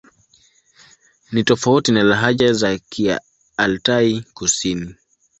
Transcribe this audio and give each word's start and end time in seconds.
Ni 1.31 1.43
tofauti 1.43 1.91
na 1.91 2.03
lahaja 2.03 2.53
za 2.53 2.77
Kialtai-Kusini. 2.77 4.95